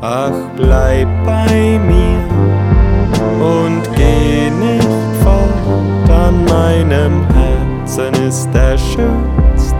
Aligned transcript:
Ach, 0.00 0.30
bleib 0.56 1.08
bei 1.24 1.76
mir 1.76 2.20
und 3.44 3.82
geh 3.96 4.48
nicht 4.48 4.88
fort. 5.24 6.08
An 6.08 6.44
meinem 6.44 7.26
Herzen 7.34 8.14
ist 8.28 8.48
der 8.54 8.78
schönste 8.78 9.77